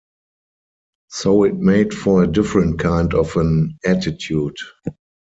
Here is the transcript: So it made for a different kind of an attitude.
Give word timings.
So 1.09 1.43
it 1.43 1.57
made 1.57 1.93
for 1.93 2.23
a 2.23 2.27
different 2.27 2.79
kind 2.79 3.13
of 3.13 3.35
an 3.35 3.77
attitude. 3.85 4.55